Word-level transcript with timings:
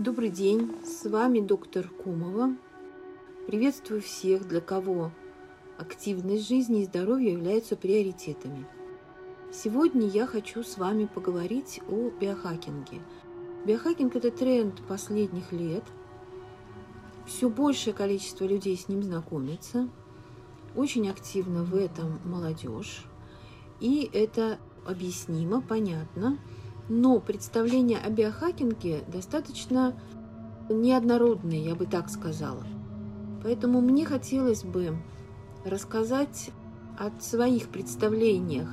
Добрый 0.00 0.30
день, 0.30 0.74
с 0.82 1.06
вами 1.06 1.40
доктор 1.40 1.86
Кумова. 1.86 2.56
Приветствую 3.46 4.00
всех, 4.00 4.48
для 4.48 4.62
кого 4.62 5.12
активность 5.76 6.48
жизни 6.48 6.80
и 6.80 6.86
здоровья 6.86 7.32
являются 7.32 7.76
приоритетами. 7.76 8.66
Сегодня 9.52 10.06
я 10.06 10.26
хочу 10.26 10.62
с 10.62 10.78
вами 10.78 11.04
поговорить 11.04 11.82
о 11.86 12.08
биохакинге. 12.18 13.02
Биохакинг– 13.66 14.16
это 14.16 14.30
тренд 14.30 14.80
последних 14.88 15.52
лет. 15.52 15.84
Все 17.26 17.50
большее 17.50 17.92
количество 17.92 18.46
людей 18.46 18.78
с 18.78 18.88
ним 18.88 19.02
знакомится. 19.02 19.86
Очень 20.74 21.10
активно 21.10 21.62
в 21.62 21.74
этом 21.74 22.20
молодежь. 22.24 23.04
И 23.80 24.08
это 24.14 24.58
объяснимо, 24.86 25.60
понятно. 25.60 26.38
Но 26.90 27.20
представления 27.20 27.98
о 27.98 28.10
биохакинге 28.10 29.04
достаточно 29.06 29.94
неоднородные, 30.68 31.66
я 31.66 31.76
бы 31.76 31.86
так 31.86 32.10
сказала. 32.10 32.64
Поэтому 33.44 33.80
мне 33.80 34.04
хотелось 34.04 34.64
бы 34.64 34.96
рассказать 35.64 36.50
о 36.98 37.12
своих 37.20 37.68
представлениях 37.68 38.68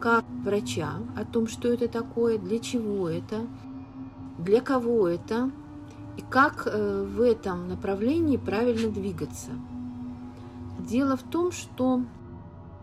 как 0.00 0.24
врача, 0.42 0.94
о 1.14 1.26
том, 1.26 1.46
что 1.46 1.68
это 1.68 1.86
такое, 1.86 2.38
для 2.38 2.58
чего 2.60 3.10
это, 3.10 3.46
для 4.38 4.62
кого 4.62 5.06
это 5.06 5.50
и 6.16 6.22
как 6.22 6.66
э, 6.66 7.04
в 7.04 7.20
этом 7.20 7.68
направлении 7.68 8.38
правильно 8.38 8.90
двигаться. 8.90 9.50
Дело 10.78 11.18
в 11.18 11.22
том, 11.22 11.52
что 11.52 12.00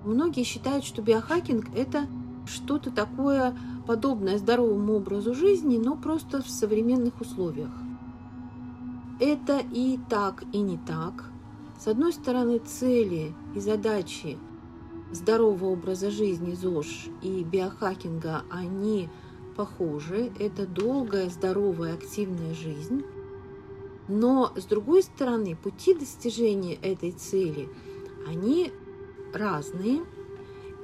многие 0.06 0.44
считают, 0.44 0.86
что 0.86 1.02
биохакинг– 1.02 1.66
это 1.76 2.06
что-то 2.46 2.92
такое 2.92 3.56
подобное 3.92 4.38
здоровому 4.38 4.96
образу 4.96 5.36
жизни, 5.36 5.78
но 5.78 5.98
просто 5.98 6.42
в 6.42 6.50
современных 6.50 7.20
условиях. 7.20 7.74
Это 9.20 9.60
и 9.60 10.00
так, 10.10 10.46
и 10.54 10.62
не 10.62 10.78
так. 10.78 11.26
С 11.78 11.88
одной 11.88 12.14
стороны, 12.14 12.60
цели 12.60 13.34
и 13.54 13.60
задачи 13.60 14.38
здорового 15.12 15.74
образа 15.74 16.10
жизни 16.10 16.54
ЗОЖ 16.54 17.10
и 17.22 17.44
биохакинга, 17.44 18.44
они 18.50 19.10
похожи. 19.58 20.32
Это 20.40 20.66
долгая, 20.66 21.30
здоровая, 21.30 21.96
активная 21.96 22.54
жизнь. 22.54 23.04
Но, 24.08 24.54
с 24.56 24.64
другой 24.64 25.04
стороны, 25.04 25.58
пути 25.58 25.96
достижения 25.96 26.76
этой 26.76 27.12
цели, 27.12 27.68
они 28.26 28.72
разные. 29.34 30.00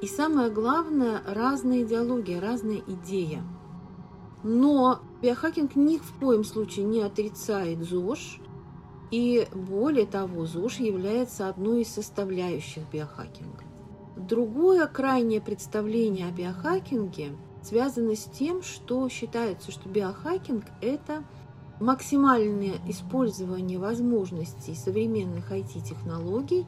И 0.01 0.07
самое 0.07 0.49
главное, 0.51 1.21
разная 1.25 1.83
идеология, 1.83 2.39
разная 2.39 2.81
идея. 2.87 3.43
Но 4.43 4.99
биохакинг 5.21 5.75
ни 5.75 5.97
в 5.97 6.13
коем 6.19 6.43
случае 6.43 6.85
не 6.85 7.01
отрицает 7.01 7.83
ЗОЖ, 7.83 8.39
и 9.09 9.47
более 9.53 10.05
того, 10.05 10.45
ЗОЖ 10.45 10.79
является 10.79 11.49
одной 11.49 11.81
из 11.81 11.87
составляющих 11.87 12.83
биохакинга. 12.91 13.63
Другое 14.15 14.85
крайнее 14.87 15.41
представление 15.41 16.27
о 16.27 16.31
биохакинге 16.31 17.35
связано 17.63 18.15
с 18.15 18.25
тем, 18.25 18.61
что 18.61 19.07
считается, 19.09 19.71
что 19.71 19.89
биохакинг– 19.89 20.65
это 20.81 21.23
максимальное 21.79 22.75
использование 22.87 23.79
возможностей 23.79 24.75
современных 24.75 25.51
IT-технологий 25.51 26.65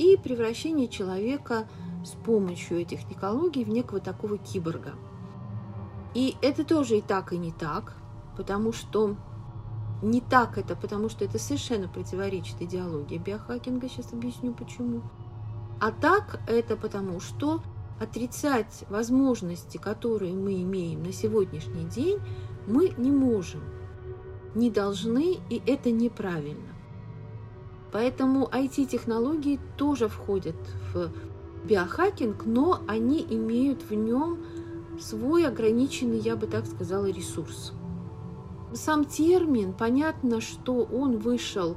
и 0.00 0.16
превращение 0.16 0.88
человека 0.88 1.68
с 2.06 2.12
помощью 2.12 2.80
этих 2.80 3.06
технологий 3.06 3.64
в 3.64 3.68
некого 3.68 4.00
такого 4.00 4.38
киборга. 4.38 4.94
И 6.14 6.36
это 6.40 6.64
тоже 6.64 6.98
и 6.98 7.00
так, 7.02 7.34
и 7.34 7.36
не 7.36 7.52
так, 7.52 7.94
потому 8.34 8.72
что 8.72 9.16
не 10.02 10.22
так 10.22 10.56
это, 10.56 10.74
потому 10.74 11.10
что 11.10 11.26
это 11.26 11.38
совершенно 11.38 11.86
противоречит 11.86 12.62
идеологии 12.62 13.18
биохакинга. 13.18 13.90
Сейчас 13.90 14.14
объясню 14.14 14.54
почему. 14.54 15.02
А 15.80 15.92
так 15.92 16.40
это 16.46 16.78
потому, 16.78 17.20
что 17.20 17.62
отрицать 18.00 18.84
возможности, 18.88 19.76
которые 19.76 20.32
мы 20.32 20.62
имеем 20.62 21.02
на 21.02 21.12
сегодняшний 21.12 21.84
день, 21.84 22.18
мы 22.66 22.94
не 22.96 23.10
можем, 23.10 23.60
не 24.54 24.70
должны, 24.70 25.36
и 25.50 25.62
это 25.66 25.90
неправильно. 25.90 26.79
Поэтому 27.92 28.46
IT-технологии 28.46 29.58
тоже 29.76 30.08
входят 30.08 30.56
в 30.94 31.10
биохакинг, 31.66 32.44
но 32.46 32.80
они 32.86 33.26
имеют 33.28 33.82
в 33.82 33.94
нем 33.94 34.38
свой 35.00 35.46
ограниченный, 35.46 36.18
я 36.18 36.36
бы 36.36 36.46
так 36.46 36.66
сказала, 36.66 37.06
ресурс. 37.06 37.72
Сам 38.72 39.04
термин, 39.04 39.72
понятно, 39.72 40.40
что 40.40 40.82
он 40.84 41.18
вышел 41.18 41.76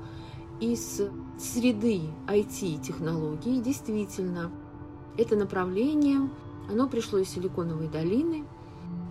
из 0.59 1.01
среды 1.39 2.01
IT-технологий. 2.27 3.59
Действительно, 3.59 4.51
это 5.17 5.35
направление, 5.35 6.29
оно 6.69 6.87
пришло 6.87 7.19
из 7.19 7.29
Силиконовой 7.29 7.87
долины. 7.87 8.45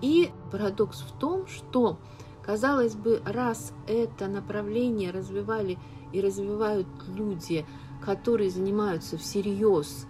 И 0.00 0.30
парадокс 0.50 1.00
в 1.00 1.18
том, 1.18 1.46
что, 1.46 1.98
казалось 2.44 2.94
бы, 2.94 3.22
раз 3.24 3.72
это 3.86 4.28
направление 4.28 5.10
развивали 5.10 5.78
и 6.12 6.20
развивают 6.20 6.86
люди, 7.08 7.64
которые 8.04 8.50
занимаются 8.50 9.16
всерьез 9.16 10.06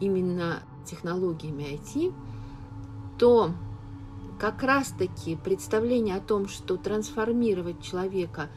именно 0.00 0.62
технологиями 0.84 1.78
IT, 1.80 2.14
то 3.18 3.50
как 4.38 4.62
раз-таки 4.62 5.36
представление 5.36 6.16
о 6.16 6.20
том, 6.20 6.48
что 6.48 6.76
трансформировать 6.76 7.82
человека 7.82 8.48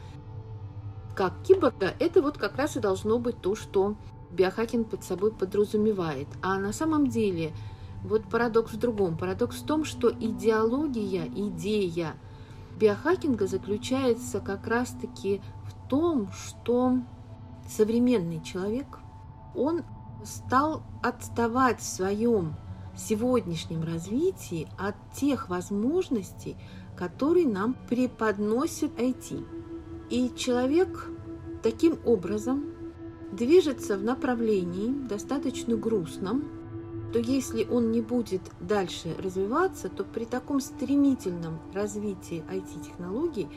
как 1.14 1.42
киборга, 1.42 1.94
это 1.98 2.22
вот 2.22 2.38
как 2.38 2.56
раз 2.56 2.76
и 2.76 2.80
должно 2.80 3.18
быть 3.18 3.40
то, 3.40 3.54
что 3.54 3.96
биохакинг 4.30 4.90
под 4.90 5.02
собой 5.02 5.32
подразумевает. 5.32 6.28
А 6.42 6.58
на 6.58 6.72
самом 6.72 7.08
деле 7.08 7.52
вот 8.04 8.24
парадокс 8.24 8.72
в 8.72 8.78
другом. 8.78 9.16
Парадокс 9.16 9.56
в 9.56 9.66
том, 9.66 9.84
что 9.84 10.10
идеология, 10.10 11.26
идея 11.26 12.14
биохакинга 12.78 13.46
заключается 13.46 14.40
как 14.40 14.66
раз-таки 14.66 15.40
в 15.64 15.88
том, 15.88 16.30
что 16.32 16.98
современный 17.68 18.42
человек, 18.42 18.86
он 19.54 19.82
стал 20.24 20.82
отставать 21.02 21.80
в 21.80 21.84
своем 21.84 22.56
сегодняшнем 22.96 23.82
развитии 23.82 24.68
от 24.78 24.94
тех 25.12 25.48
возможностей, 25.48 26.56
которые 26.96 27.46
нам 27.46 27.76
преподносит 27.88 28.98
IT. 28.98 29.46
И 30.10 30.32
человек 30.36 31.08
таким 31.62 31.98
образом 32.04 32.64
движется 33.32 33.96
в 33.96 34.02
направлении 34.02 35.06
достаточно 35.08 35.76
грустном, 35.76 36.44
то 37.12 37.18
если 37.18 37.64
он 37.64 37.90
не 37.90 38.00
будет 38.00 38.42
дальше 38.60 39.14
развиваться, 39.18 39.88
то 39.88 40.04
при 40.04 40.24
таком 40.24 40.60
стремительном 40.60 41.58
развитии 41.72 42.44
IT-технологий 42.50 43.48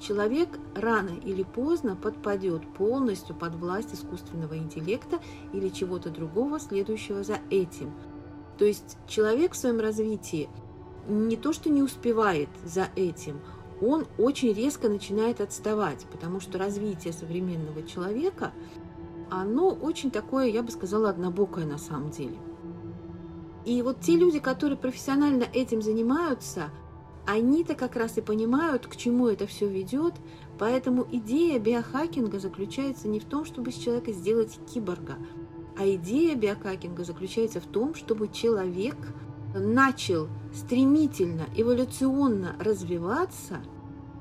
человек 0.00 0.48
рано 0.74 1.10
или 1.24 1.42
поздно 1.42 1.96
подпадет 1.96 2.62
полностью 2.74 3.34
под 3.34 3.54
власть 3.56 3.94
искусственного 3.94 4.56
интеллекта 4.56 5.18
или 5.52 5.68
чего-то 5.68 6.10
другого, 6.10 6.60
следующего 6.60 7.24
за 7.24 7.38
этим– 7.50 7.92
то 8.60 8.66
есть 8.66 8.98
человек 9.08 9.54
в 9.54 9.56
своем 9.56 9.80
развитии 9.80 10.50
не 11.08 11.38
то, 11.38 11.54
что 11.54 11.70
не 11.70 11.82
успевает 11.82 12.50
за 12.62 12.88
этим, 12.94 13.40
он 13.80 14.06
очень 14.18 14.52
резко 14.52 14.90
начинает 14.90 15.40
отставать, 15.40 16.04
потому 16.12 16.40
что 16.40 16.58
развитие 16.58 17.14
современного 17.14 17.82
человека, 17.84 18.52
оно 19.30 19.70
очень 19.70 20.10
такое, 20.10 20.48
я 20.48 20.62
бы 20.62 20.70
сказала, 20.70 21.08
однобокое 21.08 21.64
на 21.64 21.78
самом 21.78 22.10
деле. 22.10 22.36
И 23.64 23.82
вот 23.82 24.00
те 24.00 24.16
люди, 24.16 24.38
которые 24.38 24.78
профессионально 24.78 25.44
этим 25.52 25.82
занимаются, 25.82 26.70
они-то 27.26 27.74
как 27.74 27.96
раз 27.96 28.16
и 28.18 28.20
понимают, 28.20 28.86
к 28.86 28.96
чему 28.96 29.28
это 29.28 29.46
все 29.46 29.68
ведет, 29.68 30.14
поэтому 30.58 31.06
идея 31.10 31.58
биохакинга 31.58 32.38
заключается 32.38 33.08
не 33.08 33.20
в 33.20 33.24
том, 33.24 33.44
чтобы 33.44 33.70
из 33.70 33.76
человека 33.76 34.12
сделать 34.12 34.58
киборга, 34.72 35.16
а 35.78 35.86
идея 35.86 36.34
биокакинга 36.34 37.04
заключается 37.04 37.60
в 37.60 37.66
том, 37.66 37.94
чтобы 37.94 38.28
человек 38.28 38.96
начал 39.54 40.28
стремительно, 40.54 41.46
эволюционно 41.56 42.56
развиваться 42.58 43.58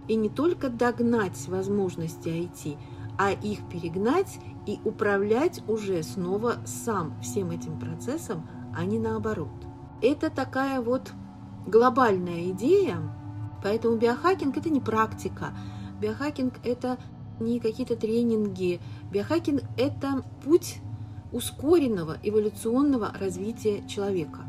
и 0.07 0.15
не 0.15 0.29
только 0.29 0.69
догнать 0.69 1.47
возможности 1.47 2.29
IT, 2.29 2.77
а 3.17 3.31
их 3.31 3.59
перегнать 3.69 4.39
и 4.65 4.79
управлять 4.83 5.61
уже 5.67 6.03
снова 6.03 6.57
сам 6.65 7.19
всем 7.21 7.51
этим 7.51 7.79
процессом, 7.79 8.47
а 8.75 8.85
не 8.85 8.99
наоборот. 8.99 9.49
Это 10.01 10.29
такая 10.29 10.81
вот 10.81 11.11
глобальная 11.67 12.51
идея, 12.51 12.97
поэтому 13.63 13.97
биохакинг– 13.97 14.57
это 14.57 14.69
не 14.69 14.79
практика, 14.79 15.53
биохакинг– 16.01 16.53
это 16.63 16.97
не 17.39 17.59
какие-то 17.59 17.95
тренинги, 17.95 18.79
биохакинг– 19.11 19.61
это 19.77 20.23
путь 20.43 20.79
ускоренного 21.31 22.17
эволюционного 22.23 23.11
развития 23.19 23.87
человека. 23.87 24.41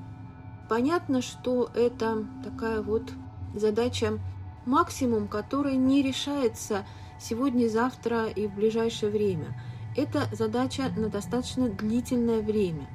Понятно, 0.68 1.20
что 1.20 1.68
это 1.74 2.24
такая 2.44 2.80
вот 2.80 3.12
задача 3.54 4.18
максимум, 4.66 5.28
который 5.28 5.76
не 5.76 6.02
решается 6.02 6.84
сегодня, 7.18 7.68
завтра 7.68 8.26
и 8.26 8.46
в 8.46 8.54
ближайшее 8.54 9.10
время. 9.10 9.60
Это 9.96 10.22
задача 10.32 10.84
на 10.96 11.08
достаточно 11.08 11.68
длительное 11.68 12.40
время. 12.40 12.88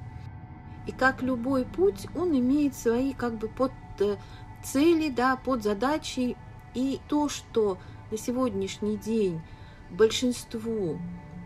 И 0.88 0.92
как 0.92 1.22
любой 1.22 1.66
путь, 1.66 2.08
он 2.16 2.38
имеет 2.38 2.76
свои 2.76 3.14
как 3.14 3.38
бы 3.38 3.48
под 3.48 3.72
э, 4.00 4.18
цели, 4.64 5.10
да, 5.10 5.36
под 5.36 5.64
задачи. 5.64 6.36
И 6.74 7.00
то, 7.08 7.30
что 7.30 7.78
на 8.12 8.18
сегодняшний 8.18 8.98
день 8.98 9.42
большинству 9.90 11.00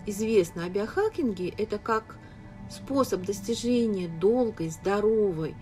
известно 0.06 0.66
о 0.66 0.70
биохакинге, 0.70 1.50
это 1.50 1.78
как 1.78 2.18
способ 2.70 3.24
достижения 3.24 4.08
долгой, 4.08 4.70
здоровой 4.70 5.56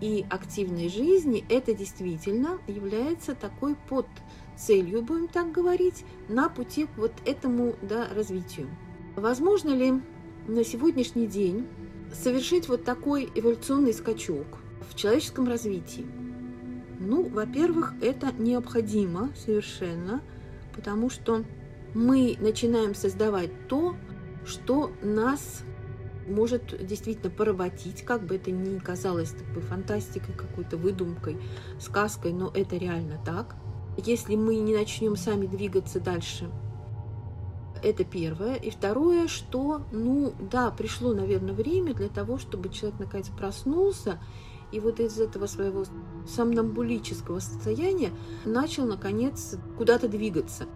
и 0.00 0.26
активной 0.30 0.88
жизни, 0.88 1.44
это 1.48 1.74
действительно 1.74 2.58
является 2.66 3.34
такой 3.34 3.76
под 3.88 4.06
целью, 4.56 5.02
будем 5.02 5.28
так 5.28 5.52
говорить, 5.52 6.04
на 6.28 6.48
пути 6.48 6.86
к 6.86 6.96
вот 6.96 7.12
этому 7.24 7.74
да, 7.82 8.08
развитию. 8.14 8.68
Возможно 9.16 9.70
ли 9.70 10.00
на 10.46 10.64
сегодняшний 10.64 11.26
день 11.26 11.66
совершить 12.12 12.68
вот 12.68 12.84
такой 12.84 13.30
эволюционный 13.34 13.92
скачок 13.92 14.46
в 14.90 14.94
человеческом 14.94 15.48
развитии? 15.48 16.06
Ну, 16.98 17.28
во-первых, 17.28 17.94
это 18.00 18.32
необходимо 18.38 19.30
совершенно, 19.36 20.22
потому 20.74 21.10
что 21.10 21.44
мы 21.94 22.36
начинаем 22.40 22.94
создавать 22.94 23.68
то, 23.68 23.96
что 24.44 24.92
нас 25.02 25.62
может 26.26 26.86
действительно 26.86 27.30
поработить, 27.30 28.02
как 28.02 28.24
бы 28.26 28.36
это 28.36 28.50
ни 28.50 28.78
казалось 28.78 29.30
такой 29.30 29.62
фантастикой, 29.62 30.34
какой-то 30.34 30.76
выдумкой, 30.76 31.38
сказкой, 31.80 32.32
но 32.32 32.50
это 32.54 32.76
реально 32.76 33.20
так. 33.24 33.56
Если 33.96 34.36
мы 34.36 34.56
не 34.56 34.74
начнем 34.74 35.16
сами 35.16 35.46
двигаться 35.46 36.00
дальше, 36.00 36.50
это 37.86 38.04
первое. 38.04 38.56
И 38.56 38.70
второе, 38.70 39.28
что, 39.28 39.82
ну 39.92 40.34
да, 40.50 40.70
пришло, 40.70 41.14
наверное, 41.14 41.54
время 41.54 41.94
для 41.94 42.08
того, 42.08 42.38
чтобы 42.38 42.68
человек 42.68 42.98
наконец 42.98 43.28
проснулся 43.28 44.18
и 44.72 44.80
вот 44.80 45.00
из 45.00 45.18
этого 45.20 45.46
своего 45.46 45.84
сомнамбулического 46.26 47.38
состояния 47.38 48.10
начал, 48.44 48.86
наконец, 48.86 49.56
куда-то 49.78 50.08
двигаться 50.08 50.66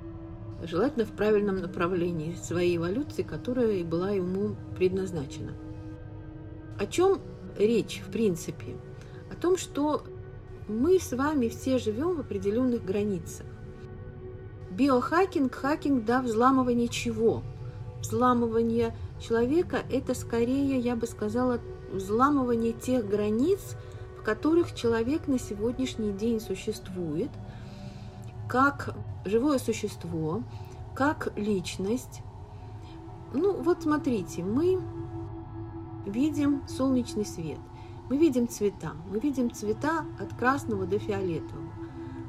желательно 0.63 1.07
в 1.07 1.13
правильном 1.13 1.61
направлении 1.61 2.35
своей 2.35 2.77
эволюции, 2.77 3.23
которая 3.23 3.77
и 3.77 3.85
была 3.85 4.11
ему 4.11 4.57
предназначена. 4.77 5.53
О 6.79 6.87
чем 6.87 7.21
речь, 7.57 8.03
в 8.07 8.11
принципе? 8.11 8.77
О 9.31 9.37
том, 9.37 9.57
что 9.57 10.05
мы 10.69 10.99
с 10.99 11.13
вами 11.13 11.49
все 11.49 11.79
живем 11.79 12.17
в 12.17 12.21
определенных 12.21 12.85
границах. 12.85 13.47
Биохакинг, 14.71 15.55
хакинг, 15.55 16.05
да, 16.05 16.23
взламывание 16.23 16.89
чего? 16.89 17.43
Взламывание 18.01 18.95
человека– 19.21 19.83
это 19.91 20.15
скорее, 20.15 20.79
я 20.79 20.97
бы 20.97 21.07
сказала, 21.07 21.61
взламывание 21.93 22.73
тех 22.73 23.09
границ, 23.09 23.77
в 24.19 24.23
которых 24.23 24.75
человек 24.75 25.29
на 25.29 25.39
сегодняшний 25.39 26.13
день 26.13 26.41
существует– 26.41 27.31
как 28.51 28.97
живое 29.25 29.59
существо, 29.59 30.43
как 30.97 31.33
личность. 31.37 32.21
Ну 33.33 33.63
вот 33.63 33.85
смотрите, 33.85 34.43
мы 34.43 34.83
видим 36.05 36.63
солнечный 36.67 37.25
свет, 37.25 37.61
мы 38.09 38.17
видим 38.17 38.49
цвета, 38.49 38.91
мы 39.09 39.21
видим 39.21 39.53
цвета 39.53 40.05
от 40.19 40.37
красного 40.37 40.85
до 40.85 40.99
фиолетового. 40.99 41.71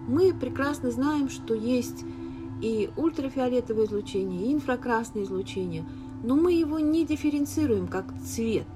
Мы 0.08 0.32
прекрасно 0.32 0.92
знаем, 0.92 1.28
что 1.28 1.56
есть 1.56 2.06
и 2.62 2.90
ультрафиолетовое 2.96 3.86
излучение, 3.86 4.46
и 4.46 4.54
инфракрасное 4.54 5.24
излучение, 5.24 5.86
но 6.24 6.36
мы 6.36 6.54
его 6.54 6.80
не 6.80 7.06
дифференцируем 7.06 7.88
как 7.88 8.14
цвет– 8.24 8.68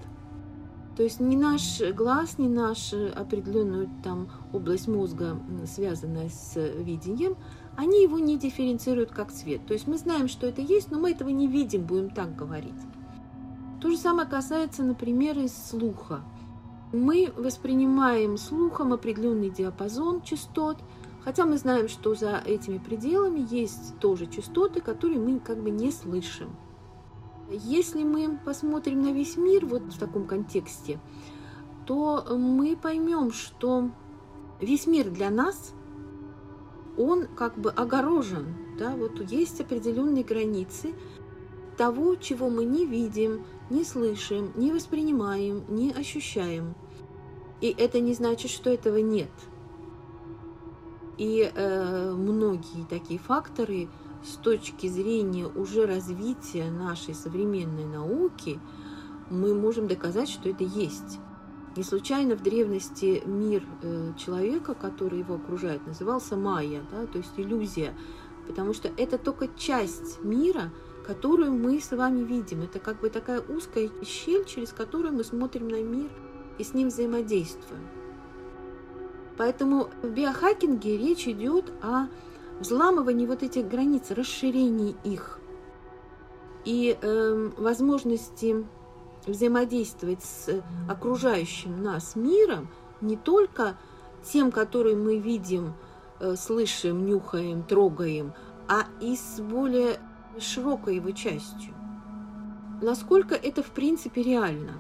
то 0.95 1.03
есть 1.03 1.19
ни 1.19 1.35
наш 1.35 1.81
глаз, 1.93 2.37
ни 2.37 2.47
наша 2.47 3.11
определенную 3.13 3.89
там 4.01 4.29
область 4.53 4.87
мозга, 4.87 5.37
связанная 5.65 6.29
с 6.29 6.55
видением, 6.55 7.35
они 7.75 8.01
его 8.01 8.17
не 8.17 8.37
дифференцируют 8.37 9.11
как 9.11 9.31
цвет. 9.31 9.65
То 9.65 9.73
есть 9.73 9.87
мы 9.87 9.97
знаем, 9.97 10.29
что 10.29 10.47
это 10.47 10.61
есть, 10.61 10.91
но 10.91 10.99
мы 10.99 11.11
этого 11.11 11.29
не 11.29 11.47
видим, 11.47 11.85
будем 11.85 12.09
так 12.09 12.35
говорить. 12.35 12.73
То 13.81 13.89
же 13.89 13.97
самое 13.97 14.27
касается, 14.27 14.83
например, 14.83 15.37
и 15.37 15.49
слуха. 15.49 16.21
Мы 16.93 17.33
воспринимаем 17.35 18.37
слухом 18.37 18.93
определенный 18.93 19.49
диапазон 19.49 20.21
частот, 20.21 20.77
хотя 21.25 21.45
мы 21.45 21.57
знаем, 21.57 21.89
что 21.89 22.13
за 22.13 22.38
этими 22.38 22.77
пределами 22.77 23.45
есть 23.50 24.00
тоже 24.00 24.27
частоты, 24.27 24.80
которые 24.80 25.19
мы 25.19 25.39
как 25.39 25.57
бы 25.62 25.72
не 25.72 25.92
слышим. 25.92 26.56
Если 27.50 28.04
мы 28.04 28.39
посмотрим 28.45 29.01
на 29.01 29.12
весь 29.12 29.36
мир 29.36 29.66
вот 29.66 29.81
в 29.81 30.00
таком 30.00 30.25
контексте, 30.25 31.00
то 31.86 32.25
мы 32.38 32.77
поймем, 32.77 33.31
что 33.31 33.89
весь 34.62 34.88
мир 34.88 35.10
для 35.10 35.30
нас, 35.30 35.74
он 36.98 37.28
как 37.28 37.57
бы 37.57 37.71
огорожен, 37.71 38.56
да, 38.80 38.95
вот 38.95 39.19
есть 39.30 39.60
определенные 39.60 40.24
границы 40.24 40.94
того, 41.75 42.16
чего 42.16 42.50
мы 42.50 42.66
не 42.66 42.86
видим, 42.86 43.45
не 43.69 43.83
слышим, 43.83 44.51
не 44.56 44.71
воспринимаем, 44.71 45.63
не 45.68 45.92
ощущаем. 45.92 46.75
И 47.62 47.74
это 47.78 48.00
не 48.00 48.13
значит, 48.13 48.51
что 48.51 48.69
этого 48.69 48.98
нет. 48.98 49.30
И 51.17 51.50
э, 51.53 52.12
многие 52.12 52.85
такие 52.89 53.19
факторы 53.19 53.88
с 54.23 54.35
точки 54.38 54.88
зрения 54.88 55.47
уже 55.47 55.85
развития 55.85 56.69
нашей 56.69 57.13
современной 57.13 57.85
науки, 57.85 58.59
мы 59.29 59.53
можем 59.53 59.88
доказать, 59.88 60.29
что 60.29 60.50
это 60.50 60.63
есть. 60.63 61.19
Не 61.75 61.83
случайно 61.83 62.35
в 62.35 62.44
древности 62.44 63.21
мир 63.25 63.63
э, 63.81 64.13
человека, 64.17 64.73
который 64.73 65.19
его 65.19 65.35
окружает, 65.35 65.85
назывался 65.85 66.35
майя, 66.35 66.83
да, 66.91 67.06
то 67.06 67.18
есть 67.18 67.33
иллюзия, 67.38 67.94
потому 68.47 68.73
что 68.73 68.89
это 68.97 69.18
только 69.18 69.47
часть 69.57 70.23
мира, 70.23 70.71
которую 71.06 71.51
мы 71.53 71.79
с 71.79 71.91
вами 71.91 72.23
видим. 72.23 72.61
Это 72.61 72.79
как 72.79 73.00
бы 73.01 73.09
такая 73.09 73.41
узкая 73.41 73.89
щель, 74.03 74.45
через 74.45 74.71
которую 74.71 75.13
мы 75.13 75.23
смотрим 75.23 75.68
на 75.68 75.81
мир 75.81 76.09
и 76.57 76.63
с 76.63 76.73
ним 76.73 76.87
взаимодействуем. 76.87 77.81
Поэтому 79.37 79.89
в 80.01 80.09
биохакинге 80.09 80.97
речь 80.97 81.27
идет 81.27 81.71
о 81.81 82.07
взламывании 82.59 83.25
вот 83.25 83.44
этих 83.44 83.68
границ, 83.68 84.11
расширении 84.11 84.95
их 85.04 85.39
и 86.63 86.97
э, 86.99 87.51
возможности 87.57 88.65
взаимодействовать 89.27 90.23
с 90.23 90.63
окружающим 90.89 91.83
нас 91.83 92.15
миром 92.15 92.69
не 93.01 93.18
только 93.18 93.77
тем, 94.23 94.51
который 94.51 94.95
мы 94.95 95.19
видим, 95.19 95.73
э, 96.19 96.35
слышим, 96.35 97.06
нюхаем, 97.06 97.63
трогаем, 97.63 98.33
а 98.68 98.85
и 99.01 99.15
с 99.15 99.39
более 99.39 99.99
широкой 100.39 100.95
его 100.95 101.11
частью. 101.11 101.73
Насколько 102.81 103.35
это 103.35 103.63
в 103.63 103.71
принципе 103.71 104.23
реально? 104.23 104.73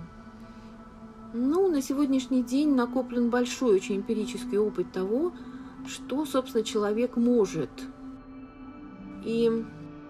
Ну, 1.37 1.67
на 1.67 1.81
сегодняшний 1.81 2.43
день 2.43 2.75
накоплен 2.75 3.29
большой 3.29 3.75
очень 3.75 3.97
эмпирический 3.97 4.57
опыт 4.57 4.93
того, 4.93 5.33
что, 5.85 6.25
собственно, 6.25 6.63
человек 6.63 7.17
может. 7.17 7.69
И 9.25 9.51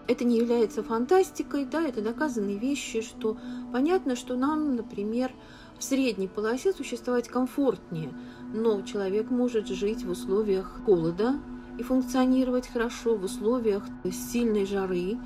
это 0.08 0.24
не 0.24 0.38
является 0.38 0.84
фантастикой, 0.84 1.66
да, 1.66 1.82
это 1.82 2.04
доказанные 2.04 2.60
вещи, 2.60 3.02
что 3.02 3.40
понятно, 3.74 4.16
что 4.16 4.36
нам, 4.36 4.76
например, 4.76 5.32
в 5.80 5.84
средней 5.84 6.28
полосе 6.28 6.74
существовать 6.74 7.28
комфортнее, 7.28 8.14
но 8.54 8.84
человек 8.84 9.32
может 9.32 9.68
жить 9.68 10.04
в 10.04 10.12
условиях 10.12 10.80
холода 10.86 11.40
и 11.80 11.82
функционировать 11.82 12.68
хорошо, 12.68 13.16
в 13.16 13.24
условиях 13.24 13.84
сильной 14.12 14.68
жары 14.68 15.18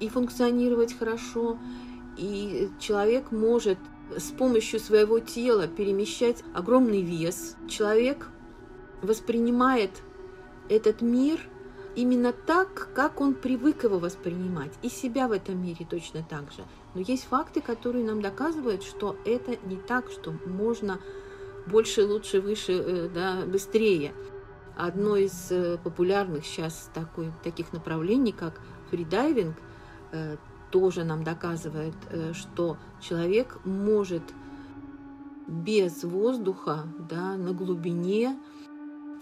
и 0.00 0.08
функционировать 0.08 0.98
хорошо, 0.98 1.56
и 2.16 2.68
человек 2.80 3.30
может 3.30 3.78
с 4.16 4.30
помощью 4.30 4.80
своего 4.80 5.18
тела 5.18 5.66
перемещать 5.66 6.42
огромный 6.54 7.02
вес. 7.02 7.56
Человек 7.68 8.28
воспринимает 9.02 9.90
этот 10.68 11.02
мир 11.02 11.40
именно 11.96 12.32
так, 12.32 12.90
как 12.94 13.20
он 13.20 13.34
привык 13.34 13.84
его 13.84 13.98
воспринимать, 13.98 14.72
и 14.82 14.88
себя 14.88 15.28
в 15.28 15.32
этом 15.32 15.60
мире 15.60 15.86
точно 15.88 16.22
так 16.28 16.52
же. 16.52 16.64
Но 16.94 17.00
есть 17.00 17.24
факты, 17.24 17.60
которые 17.60 18.04
нам 18.04 18.20
доказывают, 18.20 18.82
что 18.82 19.16
это 19.24 19.56
не 19.64 19.76
так, 19.76 20.10
что 20.10 20.32
можно 20.46 21.00
больше, 21.66 22.04
лучше, 22.04 22.40
выше, 22.40 22.72
э, 22.72 23.08
да, 23.12 23.44
быстрее. 23.46 24.12
Одно 24.76 25.16
из 25.16 25.50
э, 25.50 25.78
популярных 25.82 26.44
сейчас 26.44 26.90
такой, 26.94 27.32
таких 27.42 27.72
направлений, 27.72 28.32
как 28.32 28.60
фридайвинг, 28.90 29.56
э, 30.12 30.36
тоже 30.70 31.04
нам 31.04 31.24
доказывает, 31.24 31.94
что 32.32 32.76
человек 33.00 33.58
может 33.64 34.22
без 35.46 36.02
воздуха 36.04 36.86
да, 37.08 37.36
на 37.36 37.52
глубине 37.52 38.36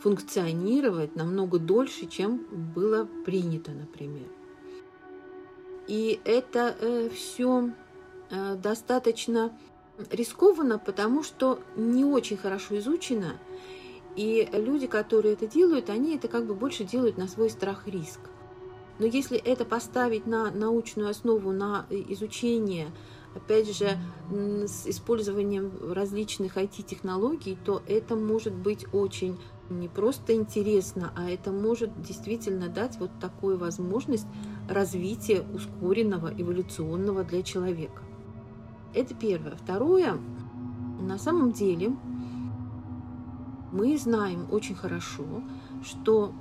функционировать 0.00 1.16
намного 1.16 1.58
дольше, 1.58 2.06
чем 2.06 2.46
было 2.74 3.08
принято, 3.24 3.72
например. 3.72 4.28
И 5.86 6.20
это 6.24 6.76
э, 6.78 7.10
все 7.10 7.70
э, 8.30 8.56
достаточно 8.56 9.56
рискованно, 10.10 10.78
потому 10.78 11.22
что 11.22 11.60
не 11.76 12.04
очень 12.04 12.36
хорошо 12.36 12.78
изучено, 12.78 13.34
и 14.16 14.48
люди, 14.52 14.86
которые 14.86 15.34
это 15.34 15.46
делают, 15.46 15.90
они 15.90 16.16
это 16.16 16.28
как 16.28 16.46
бы 16.46 16.54
больше 16.54 16.84
делают 16.84 17.18
на 17.18 17.28
свой 17.28 17.50
страх 17.50 17.86
риск. 17.86 18.20
Но 18.98 19.06
если 19.06 19.36
это 19.36 19.64
поставить 19.64 20.26
на 20.26 20.50
научную 20.50 21.08
основу, 21.08 21.52
на 21.52 21.86
изучение, 21.90 22.88
опять 23.34 23.76
же, 23.76 23.98
с 24.30 24.86
использованием 24.86 25.72
различных 25.92 26.56
IT-технологий, 26.56 27.58
то 27.64 27.82
это 27.88 28.14
может 28.14 28.54
быть 28.54 28.86
очень 28.92 29.38
не 29.70 29.88
просто 29.88 30.34
интересно, 30.34 31.12
а 31.16 31.28
это 31.28 31.50
может 31.50 32.02
действительно 32.02 32.68
дать 32.68 32.98
вот 32.98 33.10
такую 33.20 33.58
возможность 33.58 34.26
развития 34.68 35.44
ускоренного 35.54 36.32
эволюционного 36.36 37.24
для 37.24 37.42
человека. 37.42 38.02
Это 38.92 39.14
первое. 39.14 39.56
Второе, 39.56 40.18
на 41.00 41.18
самом 41.18 41.52
деле 41.52 41.96
мы 43.72 43.96
знаем 43.98 44.46
очень 44.52 44.74
хорошо, 44.74 45.24
что 45.82 46.32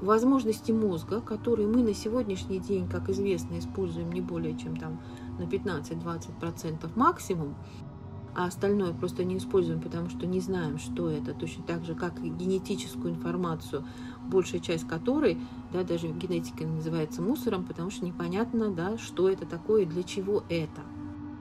возможности 0.00 0.72
мозга, 0.72 1.20
которые 1.20 1.68
мы 1.68 1.82
на 1.82 1.94
сегодняшний 1.94 2.58
день, 2.58 2.88
как 2.88 3.08
известно, 3.08 3.58
используем 3.58 4.12
не 4.12 4.20
более 4.20 4.56
чем 4.56 4.76
там 4.76 5.00
на 5.38 5.44
15-20% 5.44 6.90
максимум, 6.94 7.54
а 8.34 8.44
остальное 8.44 8.92
просто 8.92 9.24
не 9.24 9.38
используем, 9.38 9.80
потому 9.80 10.10
что 10.10 10.26
не 10.26 10.40
знаем, 10.40 10.78
что 10.78 11.08
это, 11.08 11.32
точно 11.32 11.64
так 11.64 11.86
же, 11.86 11.94
как 11.94 12.20
и 12.22 12.28
генетическую 12.28 13.14
информацию, 13.14 13.86
большая 14.26 14.60
часть 14.60 14.86
которой, 14.86 15.38
да, 15.72 15.84
даже 15.84 16.08
генетика 16.08 16.66
называется 16.66 17.22
мусором, 17.22 17.64
потому 17.64 17.90
что 17.90 18.04
непонятно, 18.04 18.70
да, 18.70 18.98
что 18.98 19.30
это 19.30 19.46
такое 19.46 19.82
и 19.82 19.86
для 19.86 20.02
чего 20.02 20.44
это. 20.50 20.82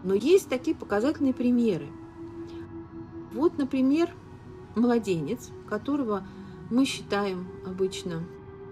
Но 0.06 0.14
есть 0.14 0.48
такие 0.48 0.76
показательные 0.76 1.34
примеры. 1.34 1.88
Вот, 3.34 3.58
например, 3.58 4.10
младенец, 4.76 5.52
которого 5.68 6.26
мы 6.70 6.86
считаем 6.86 7.48
обычно 7.66 8.24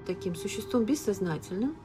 таким 0.05 0.35
существом 0.35 0.85
бессознательным, 0.85 1.75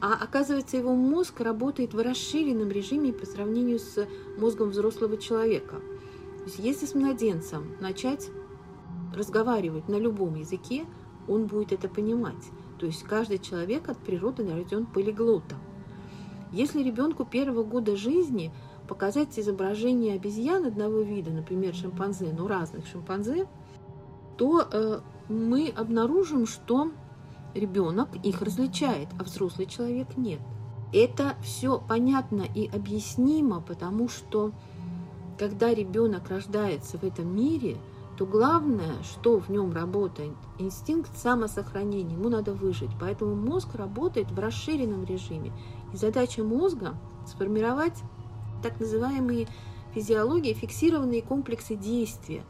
а 0.00 0.14
оказывается, 0.14 0.76
его 0.76 0.94
мозг 0.94 1.40
работает 1.40 1.94
в 1.94 1.98
расширенном 1.98 2.70
режиме 2.70 3.12
по 3.12 3.24
сравнению 3.24 3.78
с 3.78 4.06
мозгом 4.38 4.70
взрослого 4.70 5.16
человека. 5.16 5.76
То 6.38 6.44
есть 6.44 6.58
если 6.58 6.86
с 6.86 6.94
младенцем 6.94 7.76
начать 7.80 8.28
разговаривать 9.14 9.88
на 9.88 9.98
любом 9.98 10.34
языке, 10.34 10.84
он 11.26 11.46
будет 11.46 11.72
это 11.72 11.88
понимать. 11.88 12.50
То 12.78 12.86
есть 12.86 13.02
каждый 13.04 13.38
человек 13.38 13.88
от 13.88 13.96
природы 13.98 14.46
рожден 14.46 14.84
полиглотом. 14.84 15.58
Если 16.52 16.82
ребенку 16.82 17.24
первого 17.24 17.64
года 17.64 17.96
жизни 17.96 18.52
показать 18.86 19.38
изображение 19.38 20.14
обезьян 20.14 20.66
одного 20.66 21.00
вида, 21.00 21.30
например, 21.30 21.74
шимпанзе, 21.74 22.34
ну 22.36 22.46
разных 22.46 22.86
шимпанзе, 22.86 23.48
то 24.36 24.68
э, 24.70 25.00
мы 25.28 25.72
обнаружим, 25.74 26.46
что 26.46 26.90
ребенок 27.54 28.08
их 28.22 28.42
различает, 28.42 29.08
а 29.18 29.24
взрослый 29.24 29.66
человек 29.66 30.16
нет. 30.16 30.40
Это 30.92 31.34
все 31.42 31.80
понятно 31.80 32.42
и 32.54 32.68
объяснимо, 32.68 33.60
потому 33.60 34.08
что 34.08 34.52
когда 35.38 35.74
ребенок 35.74 36.28
рождается 36.28 36.98
в 36.98 37.04
этом 37.04 37.34
мире, 37.34 37.78
то 38.16 38.26
главное, 38.26 39.02
что 39.02 39.40
в 39.40 39.48
нем 39.48 39.72
работает, 39.72 40.34
инстинкт 40.58 41.16
самосохранения, 41.16 42.14
ему 42.14 42.28
надо 42.28 42.52
выжить. 42.52 42.90
Поэтому 43.00 43.34
мозг 43.34 43.74
работает 43.74 44.30
в 44.30 44.38
расширенном 44.38 45.04
режиме. 45.04 45.52
И 45.92 45.96
задача 45.96 46.44
мозга 46.44 46.94
сформировать 47.26 48.00
так 48.62 48.78
называемые 48.78 49.48
физиологии, 49.94 50.52
фиксированные 50.52 51.22
комплексы 51.22 51.74
действия. 51.74 52.44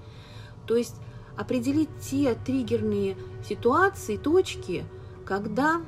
То 0.67 0.77
есть 0.77 0.97
определить 1.37 1.89
те 2.01 2.35
триггерные 2.35 3.17
ситуации, 3.47 4.17
точки, 4.17 4.85
когда 5.25 5.81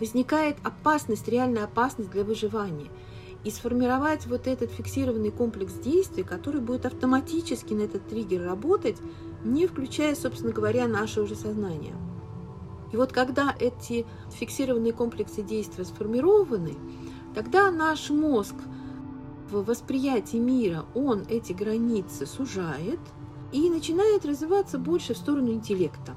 возникает 0.00 0.56
опасность, 0.62 1.28
реальная 1.28 1.64
опасность 1.64 2.10
для 2.10 2.24
выживания. 2.24 2.90
И 3.44 3.50
сформировать 3.50 4.26
вот 4.26 4.46
этот 4.46 4.72
фиксированный 4.72 5.30
комплекс 5.30 5.74
действий, 5.74 6.24
который 6.24 6.60
будет 6.60 6.84
автоматически 6.84 7.74
на 7.74 7.82
этот 7.82 8.06
триггер 8.08 8.42
работать, 8.42 8.96
не 9.44 9.66
включая, 9.66 10.14
собственно 10.14 10.52
говоря, 10.52 10.88
наше 10.88 11.20
уже 11.20 11.36
сознание. 11.36 11.94
И 12.92 12.96
вот 12.96 13.12
когда 13.12 13.54
эти 13.58 14.04
фиксированные 14.32 14.92
комплексы 14.92 15.42
действия 15.42 15.84
сформированы, 15.84 16.74
тогда 17.34 17.70
наш 17.70 18.10
мозг 18.10 18.54
в 19.50 19.62
восприятии 19.64 20.38
мира, 20.38 20.84
он 20.94 21.24
эти 21.28 21.52
границы 21.52 22.26
сужает– 22.26 23.00
и 23.56 23.70
начинает 23.70 24.26
развиваться 24.26 24.78
больше 24.78 25.14
в 25.14 25.16
сторону 25.16 25.50
интеллекта. 25.50 26.14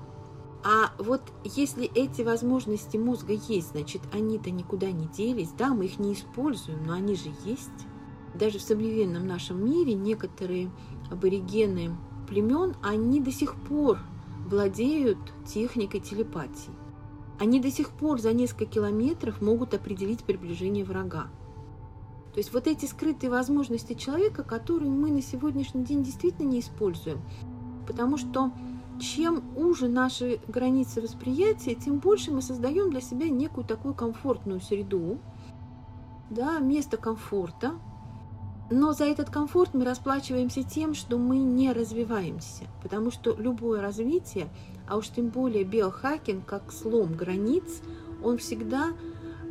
А 0.62 0.92
вот 0.98 1.22
если 1.46 1.90
эти 1.96 2.22
возможности 2.22 2.98
мозга 2.98 3.32
есть, 3.32 3.72
значит, 3.72 4.02
они-то 4.12 4.52
никуда 4.52 4.92
не 4.92 5.08
делись. 5.08 5.52
Да, 5.58 5.70
мы 5.70 5.86
их 5.86 6.00
не 6.00 6.14
используем, 6.14 6.84
но 6.86 6.94
они 6.94 7.16
же 7.16 7.32
есть. 7.46 7.70
Даже 8.36 8.60
в 8.60 8.62
современном 8.62 9.26
нашем 9.26 9.64
мире 9.64 9.94
некоторые 9.94 10.70
аборигены 11.10 11.96
племен, 12.28 12.76
они 12.84 13.22
до 13.22 13.32
сих 13.32 13.56
пор 13.56 14.00
владеют 14.50 15.18
техникой 15.48 16.02
телепатии. 16.02 16.74
Они 17.40 17.62
до 17.62 17.72
сих 17.72 17.92
пор 17.92 18.20
за 18.20 18.34
несколько 18.34 18.66
километров 18.66 19.42
могут 19.42 19.74
определить 19.74 20.26
приближение 20.26 20.84
врага. 20.84 21.30
То 22.40 22.42
есть 22.42 22.54
вот 22.54 22.68
эти 22.68 22.86
скрытые 22.86 23.30
возможности 23.30 23.96
человека, 23.96 24.44
которые 24.44 24.90
мы 24.90 25.12
на 25.12 25.22
сегодняшний 25.22 25.84
день 25.84 26.06
действительно 26.06 26.48
не 26.48 26.62
используем. 26.62 27.20
Потому 27.86 28.16
что 28.16 28.54
чем 28.98 29.44
уже 29.58 29.90
наши 29.90 30.40
границы 30.48 31.02
восприятия, 31.02 31.76
тем 31.76 32.00
больше 32.00 32.32
мы 32.32 32.42
создаем 32.42 32.92
для 32.92 33.02
себя 33.02 33.28
некую 33.28 33.66
такую 33.66 33.94
комфортную 33.94 34.62
среду, 34.62 35.18
да, 36.30 36.60
место 36.60 36.96
комфорта. 36.96 37.74
Но 38.72 38.94
за 38.94 39.04
этот 39.04 39.30
комфорт 39.30 39.74
мы 39.74 39.84
расплачиваемся 39.84 40.64
тем, 40.64 40.94
что 40.94 41.18
мы 41.18 41.40
не 41.40 41.74
развиваемся, 41.74 42.64
потому 42.82 43.12
что 43.12 43.36
любое 43.38 43.82
развитие, 43.82 44.48
а 44.88 44.96
уж 44.96 45.10
тем 45.10 45.28
более 45.28 45.66
биохакинг, 45.66 46.46
как 46.46 46.72
слом 46.72 47.16
границ, 47.16 47.82
он 48.24 48.38
всегда 48.38 48.94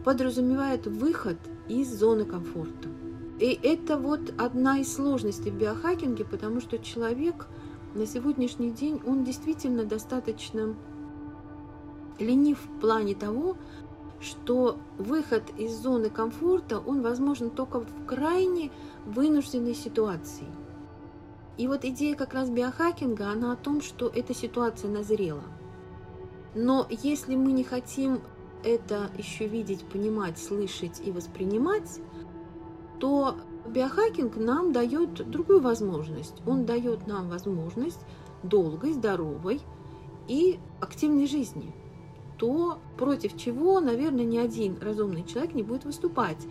подразумевает 0.07 0.87
выход 0.87 1.37
из 1.69 1.93
зоны 1.93 2.25
комфорта. 2.25 2.89
И 3.39 3.59
это 3.63 3.97
вот 3.97 4.35
одна 4.37 4.79
из 4.79 4.93
сложностей 4.93 5.51
в 5.51 5.55
биохакинге, 5.55 6.25
потому 6.25 6.61
что 6.61 6.79
человек 6.79 7.47
на 7.95 8.07
сегодняшний 8.07 8.71
день, 8.71 9.01
он 9.07 9.25
действительно 9.25 9.85
достаточно 9.85 10.75
ленив 12.19 12.59
в 12.59 12.81
плане 12.81 13.15
того, 13.15 13.57
что 14.21 14.79
выход 14.99 15.45
из 15.57 15.73
зоны 15.75 16.11
комфорта, 16.11 16.81
он 16.81 17.03
возможен 17.03 17.51
только 17.51 17.81
в 17.81 18.07
крайне 18.07 18.73
вынужденной 19.07 19.75
ситуации. 19.75 20.47
И 21.57 21.67
вот 21.67 21.85
идея 21.85 22.15
как 22.15 22.35
раз 22.35 22.51
биохакинга, 22.51 23.31
она 23.31 23.53
о 23.53 23.57
том, 23.57 23.81
что 23.81 24.09
эта 24.09 24.35
ситуация 24.35 24.91
назрела. 24.91 25.43
Но 26.55 26.87
если 26.89 27.37
мы 27.37 27.53
не 27.53 27.65
хотим 27.65 28.21
это 28.65 29.11
еще 29.17 29.47
видеть, 29.47 29.85
понимать, 29.85 30.39
слышать 30.39 31.01
и 31.05 31.11
воспринимать, 31.11 32.01
то 32.99 33.37
биохакинг 33.67 34.37
нам 34.37 34.73
дает 34.73 35.31
другую 35.31 35.61
возможность. 35.61 36.43
Он 36.47 36.65
дает 36.65 37.07
нам 37.07 37.29
возможность 37.29 38.01
долгой, 38.43 38.93
здоровой 38.93 39.61
и 40.27 40.59
активной 40.81 41.27
жизни. 41.27 41.75
То, 42.39 42.79
против 42.97 43.37
чего, 43.37 43.81
наверное, 43.81 44.25
ни 44.25 44.39
один 44.39 44.79
разумный 44.81 45.25
человек 45.25 45.55
не 45.55 45.63
будет 45.63 45.85
выступать. 45.85 46.47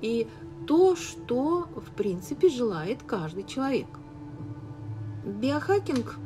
И 0.00 0.28
то, 0.66 0.96
что, 0.96 1.66
в 1.76 1.94
принципе, 1.94 2.48
желает 2.48 3.02
каждый 3.02 3.44
человек. 3.44 3.88
Биохакинг 5.24 6.16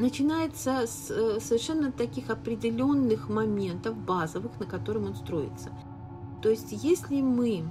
начинается 0.00 0.86
с 0.86 1.10
э, 1.10 1.38
совершенно 1.40 1.92
таких 1.92 2.30
определенных 2.30 3.28
моментов 3.28 3.96
базовых, 3.96 4.58
на 4.58 4.66
которых 4.66 5.04
он 5.04 5.14
строится. 5.14 5.70
То 6.42 6.48
есть 6.48 6.68
если 6.70 7.20
мы 7.20 7.64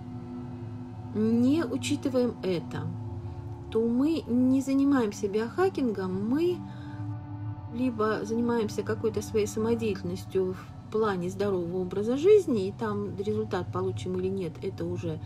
не 1.16 1.66
учитываем 1.66 2.36
это, 2.44 2.84
то 3.72 3.82
мы 3.82 4.24
не 4.28 4.62
занимаемся 4.62 5.28
биохакингом, 5.28 6.30
мы 6.30 6.58
либо 7.74 8.20
занимаемся 8.24 8.84
какой-то 8.84 9.22
своей 9.22 9.48
самодеятельностью 9.48 10.54
в 10.54 10.92
плане 10.92 11.30
здорового 11.30 11.82
образа 11.82 12.16
жизни, 12.16 12.68
и 12.68 12.72
там 12.72 13.16
результат 13.18 13.72
получим 13.74 14.20
или 14.20 14.28
нет, 14.28 14.54
это 14.62 14.86
уже 14.86 15.20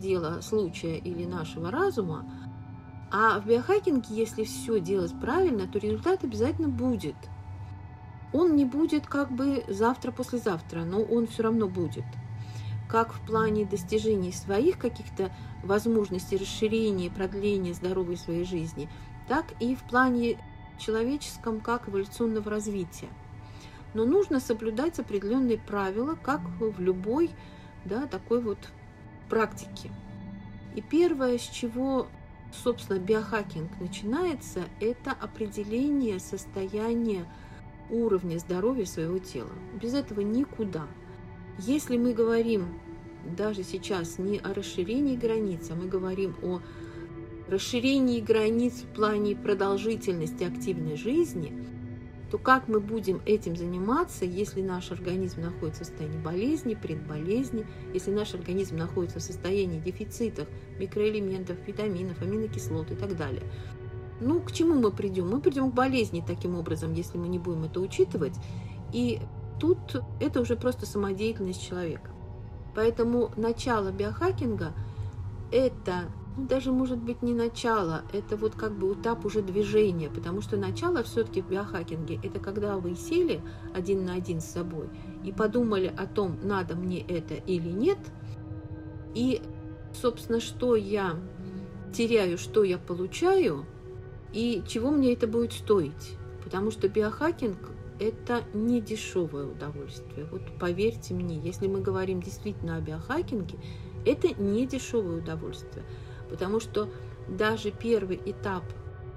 дело 0.00 0.40
случая 0.40 0.96
или 0.96 1.24
нашего 1.24 1.70
разума, 1.70 2.24
А 3.10 3.38
в 3.38 3.46
биохакинге, 3.46 4.14
если 4.14 4.44
все 4.44 4.80
делать 4.80 5.18
правильно, 5.20 5.66
то 5.66 5.78
результат 5.78 6.24
обязательно 6.24 6.68
будет. 6.68 7.14
Он 8.32 8.56
не 8.56 8.64
будет 8.64 9.06
как 9.06 9.30
бы 9.30 9.64
завтра-послезавтра, 9.68 10.84
но 10.84 11.02
он 11.02 11.26
все 11.26 11.44
равно 11.44 11.68
будет. 11.68 12.04
Как 12.88 13.12
в 13.12 13.20
плане 13.26 13.64
достижений 13.64 14.32
своих 14.32 14.78
каких-то 14.78 15.32
возможностей 15.62 16.36
расширения, 16.36 17.10
продления 17.10 17.74
здоровой 17.74 18.16
своей 18.16 18.44
жизни, 18.44 18.88
так 19.28 19.46
и 19.60 19.74
в 19.74 19.82
плане 19.84 20.38
человеческом, 20.78 21.60
как 21.60 21.88
эволюционного 21.88 22.50
развития. 22.50 23.08
Но 23.94 24.04
нужно 24.04 24.40
соблюдать 24.40 24.98
определенные 24.98 25.58
правила, 25.58 26.16
как 26.20 26.40
в 26.58 26.80
любой 26.80 27.30
да, 27.84 28.06
такой 28.06 28.40
вот 28.40 28.58
практике. 29.28 29.90
И 30.74 30.82
первое, 30.82 31.38
с 31.38 31.42
чего, 31.42 32.08
собственно, 32.62 32.98
биохакинг 32.98 33.80
начинается, 33.80 34.64
это 34.80 35.12
определение 35.12 36.18
состояния 36.18 37.26
уровня 37.90 38.38
здоровья 38.38 38.86
своего 38.86 39.18
тела. 39.18 39.52
Без 39.80 39.94
этого 39.94 40.20
никуда. 40.20 40.86
Если 41.58 41.96
мы 41.96 42.12
говорим 42.12 42.80
даже 43.36 43.62
сейчас 43.62 44.18
не 44.18 44.38
о 44.38 44.52
расширении 44.52 45.16
границ, 45.16 45.70
а 45.70 45.74
мы 45.74 45.86
говорим 45.86 46.36
о 46.42 46.60
расширении 47.48 48.20
границ 48.20 48.82
в 48.82 48.94
плане 48.94 49.36
продолжительности 49.36 50.44
активной 50.44 50.96
жизни, 50.96 51.52
то 52.34 52.38
как 52.38 52.66
мы 52.66 52.80
будем 52.80 53.22
этим 53.26 53.54
заниматься, 53.54 54.24
если 54.24 54.60
наш 54.60 54.90
организм 54.90 55.42
находится 55.42 55.84
в 55.84 55.86
состоянии 55.86 56.18
болезни, 56.18 56.74
предболезни, 56.74 57.64
если 57.92 58.10
наш 58.10 58.34
организм 58.34 58.76
находится 58.76 59.20
в 59.20 59.22
состоянии 59.22 59.78
дефицитов 59.78 60.48
микроэлементов, 60.80 61.56
витаминов, 61.64 62.20
аминокислот 62.20 62.90
и 62.90 62.96
так 62.96 63.16
далее. 63.16 63.44
Ну, 64.20 64.40
к 64.40 64.50
чему 64.50 64.74
мы 64.74 64.90
придем? 64.90 65.30
Мы 65.30 65.40
придем 65.40 65.70
к 65.70 65.74
болезни 65.74 66.24
таким 66.26 66.56
образом, 66.56 66.92
если 66.92 67.18
мы 67.18 67.28
не 67.28 67.38
будем 67.38 67.66
это 67.66 67.78
учитывать. 67.78 68.34
И 68.92 69.20
тут 69.60 70.02
это 70.18 70.40
уже 70.40 70.56
просто 70.56 70.86
самодеятельность 70.86 71.64
человека. 71.64 72.10
Поэтому 72.74 73.30
начало 73.36 73.92
биохакинга– 73.92 74.72
это 75.52 76.10
даже 76.36 76.72
может 76.72 76.98
быть 76.98 77.22
не 77.22 77.32
начало, 77.32 78.02
это 78.12 78.36
вот 78.36 78.54
как 78.54 78.72
бы 78.72 78.92
этап 78.92 79.24
уже 79.24 79.40
движения, 79.40 80.10
потому 80.10 80.40
что 80.40 80.56
начало 80.56 81.02
все-таки 81.04 81.42
в 81.42 81.48
биохакинге 81.48 82.18
это 82.22 82.40
когда 82.40 82.76
вы 82.76 82.96
сели 82.96 83.40
один 83.72 84.04
на 84.04 84.14
один 84.14 84.40
с 84.40 84.46
собой 84.46 84.88
и 85.24 85.32
подумали 85.32 85.92
о 85.96 86.06
том, 86.06 86.38
надо 86.42 86.74
мне 86.74 87.00
это 87.00 87.34
или 87.34 87.68
нет, 87.68 87.98
и, 89.14 89.42
собственно, 89.92 90.40
что 90.40 90.74
я 90.74 91.14
теряю, 91.92 92.36
что 92.36 92.64
я 92.64 92.78
получаю, 92.78 93.64
и 94.32 94.62
чего 94.66 94.90
мне 94.90 95.12
это 95.12 95.28
будет 95.28 95.52
стоить. 95.52 96.16
Потому 96.42 96.72
что 96.72 96.88
биохакинг– 96.88 97.70
это 98.00 98.42
не 98.52 98.80
дешевое 98.80 99.46
удовольствие. 99.46 100.26
Вот 100.32 100.42
поверьте 100.58 101.14
мне, 101.14 101.38
если 101.38 101.68
мы 101.68 101.80
говорим 101.80 102.20
действительно 102.20 102.76
о 102.76 102.80
биохакинге, 102.80 103.56
это 104.04 104.28
не 104.42 104.66
дешевое 104.66 105.18
удовольствие– 105.18 105.84
потому 106.30 106.60
что 106.60 106.88
даже 107.28 107.70
первый 107.70 108.20
этап 108.24 108.64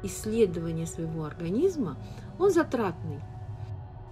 исследования 0.03 0.85
своего 0.85 1.25
организма, 1.25 1.97
он 2.39 2.51
затратный. 2.51 3.21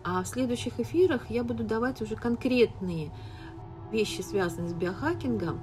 А 0.03 0.23
в 0.23 0.27
следующих 0.27 0.79
эфирах 0.79 1.29
я 1.29 1.43
буду 1.43 1.63
давать 1.63 2.01
уже 2.01 2.15
конкретные 2.15 3.11
вещи, 3.91 4.21
связанные 4.21 4.69
с 4.69 4.73
биохакингом, 4.73 5.59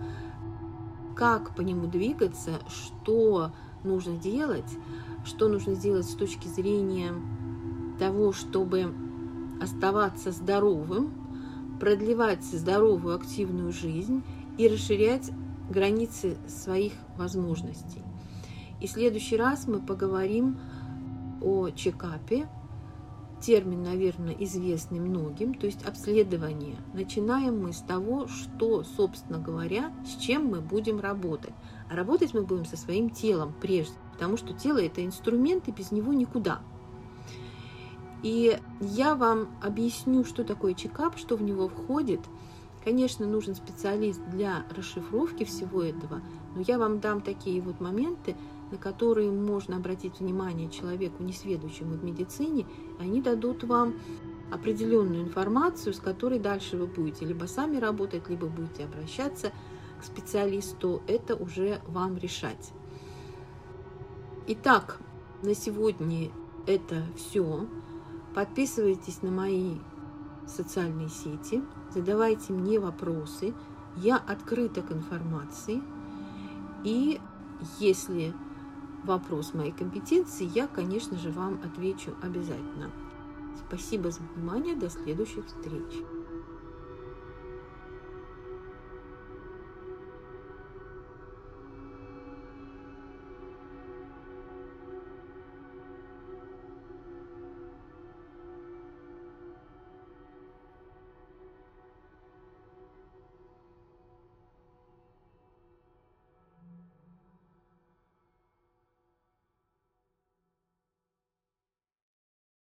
как 1.14 1.54
по 1.54 1.60
нему 1.60 1.86
двигаться, 1.86 2.60
что 2.68 3.52
нужно 3.84 4.16
делать, 4.16 4.78
что 5.24 5.48
нужно 5.48 5.74
сделать 5.74 6.06
с 6.06 6.14
точки 6.14 6.48
зрения 6.48 7.12
того, 7.98 8.32
чтобы 8.32 8.92
оставаться 9.60 10.32
здоровым, 10.32 11.12
продлевать 11.78 12.42
здоровую 12.44 13.14
активную 13.14 13.72
жизнь 13.72 14.22
и 14.58 14.68
расширять 14.68 15.30
границы 15.70 16.36
своих 16.46 16.92
возможностей. 17.16 18.02
И 18.80 18.86
в 18.86 18.90
следующий 18.90 19.36
раз 19.36 19.66
мы 19.66 19.80
поговорим 19.80 20.58
о 21.40 21.70
чекапе, 21.70 22.48
термин, 23.40 23.82
наверное, 23.82 24.34
известный 24.40 25.00
многим, 25.00 25.54
то 25.54 25.66
есть 25.66 25.84
обследование. 25.84 26.76
Начинаем 26.94 27.60
мы 27.60 27.72
с 27.72 27.80
того, 27.80 28.28
что, 28.28 28.84
собственно 28.84 29.38
говоря, 29.38 29.92
с 30.06 30.20
чем 30.20 30.46
мы 30.46 30.60
будем 30.60 31.00
работать. 31.00 31.54
А 31.90 31.96
работать 31.96 32.34
мы 32.34 32.42
будем 32.42 32.64
со 32.64 32.76
своим 32.76 33.10
телом 33.10 33.52
прежде, 33.60 33.94
потому 34.12 34.36
что 34.36 34.52
тело– 34.52 34.78
это 34.82 35.04
инструмент, 35.04 35.68
и 35.68 35.72
без 35.72 35.90
него 35.90 36.12
никуда. 36.12 36.60
И 38.22 38.60
я 38.80 39.16
вам 39.16 39.48
объясню, 39.60 40.24
что 40.24 40.44
такое 40.44 40.74
чекап, 40.74 41.18
что 41.18 41.36
в 41.36 41.42
него 41.42 41.68
входит– 41.68 42.20
Конечно, 42.84 43.26
нужен 43.26 43.54
специалист 43.54 44.20
для 44.30 44.66
расшифровки 44.76 45.44
всего 45.44 45.82
этого, 45.82 46.20
но 46.54 46.62
я 46.62 46.78
вам 46.78 46.98
дам 46.98 47.20
такие 47.20 47.60
вот 47.60 47.80
моменты, 47.80 48.36
на 48.72 48.78
которые 48.78 49.30
можно 49.30 49.76
обратить 49.76 50.18
внимание 50.18 50.68
человеку, 50.68 51.22
несведущему 51.22 51.94
в 51.94 52.04
медицине, 52.04 52.66
они 52.98 53.22
дадут 53.22 53.62
вам 53.62 53.94
определенную 54.50 55.22
информацию, 55.22 55.94
с 55.94 56.00
которой 56.00 56.38
дальше 56.38 56.76
вы 56.76 56.86
будете 56.86 57.24
либо 57.24 57.44
сами 57.44 57.76
работать, 57.76 58.28
либо 58.28 58.48
будете 58.48 58.84
обращаться 58.84 59.52
к 60.00 60.04
специалисту. 60.04 61.02
Это 61.06 61.36
уже 61.36 61.80
вам 61.86 62.16
решать. 62.18 62.72
Итак, 64.48 64.98
на 65.42 65.54
сегодня 65.54 66.30
это 66.66 67.04
все. 67.16 67.66
Подписывайтесь 68.34 69.22
на 69.22 69.30
мои 69.30 69.76
социальные 70.46 71.08
сети, 71.08 71.62
задавайте 71.94 72.52
мне 72.52 72.78
вопросы, 72.78 73.54
я 73.96 74.16
открыта 74.16 74.82
к 74.82 74.92
информации, 74.92 75.82
и 76.84 77.20
если 77.78 78.32
вопрос 79.04 79.54
моей 79.54 79.72
компетенции, 79.72 80.50
я, 80.54 80.66
конечно 80.66 81.18
же, 81.18 81.30
вам 81.30 81.60
отвечу 81.64 82.14
обязательно. 82.22 82.90
Спасибо 83.66 84.10
за 84.10 84.20
внимание, 84.34 84.74
до 84.76 84.88
следующих 84.88 85.46
встреч. 85.46 86.02